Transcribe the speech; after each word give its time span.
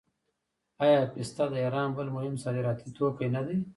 آیا 0.83 0.99
پسته 1.13 1.43
د 1.49 1.55
ایران 1.63 1.89
بل 1.97 2.07
مهم 2.15 2.35
صادراتي 2.43 2.89
توکی 2.97 3.27
نه 3.35 3.41
دی؟ 3.47 3.57